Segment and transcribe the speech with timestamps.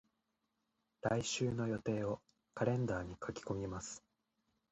[1.03, 2.23] 来週の予定を
[2.55, 4.03] カレンダーに書き込みます。